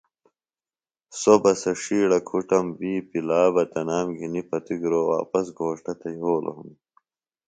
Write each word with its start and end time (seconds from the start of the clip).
سوۡ 1.19 1.39
بہ 1.41 1.51
سےۡ 1.61 1.77
ݜیڑہ 1.81 2.19
کُھٹم 2.27 2.65
وِی 2.79 2.93
پلا 3.09 3.41
بہ 3.53 3.63
تنام 3.71 4.07
گھنیۡ 4.17 4.47
پتوۡگِرا 4.49 5.01
واپس 5.11 5.45
گھوݜٹہ 5.57 5.93
تھےۡ 5.99 6.15
یھولوۡ 6.19 6.53
ہِنوۡ 6.57 6.77